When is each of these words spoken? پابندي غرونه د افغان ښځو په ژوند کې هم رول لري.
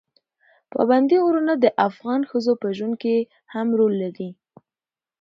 پابندي 0.73 1.17
غرونه 1.25 1.53
د 1.59 1.65
افغان 1.87 2.21
ښځو 2.29 2.53
په 2.61 2.67
ژوند 2.77 2.95
کې 3.03 3.15
هم 3.53 3.67
رول 3.79 3.93
لري. 4.03 4.29